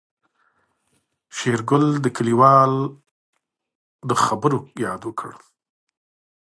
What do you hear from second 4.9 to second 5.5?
وکړ.